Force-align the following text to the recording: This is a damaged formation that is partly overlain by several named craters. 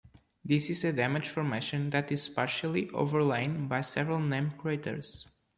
This 0.43 0.71
is 0.71 0.83
a 0.83 0.91
damaged 0.91 1.27
formation 1.27 1.91
that 1.91 2.11
is 2.11 2.27
partly 2.27 2.89
overlain 2.89 3.67
by 3.67 3.81
several 3.81 4.17
named 4.17 4.57
craters. 4.57 5.27